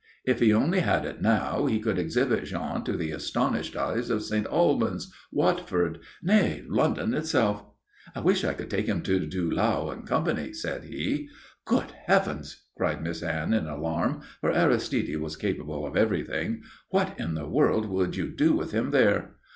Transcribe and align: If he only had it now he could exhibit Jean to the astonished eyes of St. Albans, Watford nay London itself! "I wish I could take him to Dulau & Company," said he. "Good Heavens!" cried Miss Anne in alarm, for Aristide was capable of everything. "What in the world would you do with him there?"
If 0.25 0.39
he 0.39 0.51
only 0.51 0.79
had 0.79 1.05
it 1.05 1.21
now 1.21 1.67
he 1.67 1.79
could 1.79 1.99
exhibit 1.99 2.45
Jean 2.45 2.83
to 2.85 2.97
the 2.97 3.11
astonished 3.11 3.75
eyes 3.75 4.09
of 4.09 4.23
St. 4.23 4.47
Albans, 4.47 5.13
Watford 5.31 5.99
nay 6.23 6.63
London 6.67 7.13
itself! 7.13 7.63
"I 8.15 8.21
wish 8.21 8.43
I 8.43 8.55
could 8.55 8.71
take 8.71 8.87
him 8.87 9.03
to 9.03 9.27
Dulau 9.27 9.91
& 10.01 10.05
Company," 10.07 10.53
said 10.53 10.85
he. 10.85 11.29
"Good 11.65 11.93
Heavens!" 12.07 12.63
cried 12.75 13.03
Miss 13.03 13.21
Anne 13.21 13.53
in 13.53 13.67
alarm, 13.67 14.21
for 14.39 14.51
Aristide 14.51 15.17
was 15.21 15.35
capable 15.35 15.85
of 15.85 15.95
everything. 15.95 16.63
"What 16.89 17.13
in 17.19 17.35
the 17.35 17.45
world 17.47 17.85
would 17.85 18.15
you 18.15 18.27
do 18.29 18.53
with 18.53 18.71
him 18.71 18.89
there?" 18.89 19.35